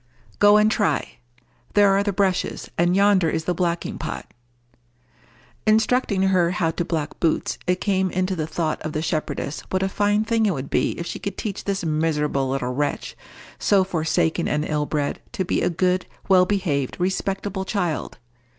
[0.39, 1.19] "Go and try.
[1.75, 4.33] There are the brushes, and yonder is the blacking pot."
[5.67, 9.83] Instructing her how to black boots, it came into the thought of the shepherdess what
[9.83, 13.15] a fine thing it would be if she could teach this miserable little wretch,
[13.59, 18.17] so forsaken and ill bred, to be a good, well behaved, respectable child.